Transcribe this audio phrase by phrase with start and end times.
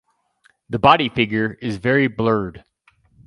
[0.71, 2.63] The body figure is very blurred.